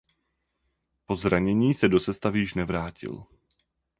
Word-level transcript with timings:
Po 1.05 1.15
zranění 1.15 1.73
se 1.73 1.87
do 1.87 1.99
sestavy 1.99 2.39
již 2.39 2.53
nevrátil. 2.53 3.23